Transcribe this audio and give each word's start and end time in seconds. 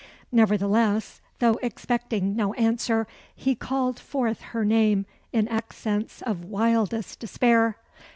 Nevertheless, 0.31 1.21
though 1.37 1.59
expecting 1.61 2.35
no 2.35 2.53
answer, 2.55 3.05
he 3.35 3.53
called 3.53 3.99
forth 3.99 4.41
her 4.41 4.65
name 4.65 5.05
in 5.31 5.47
accents 5.47 6.23
of 6.23 6.43
wildest 6.43 7.19
despair. 7.19 7.77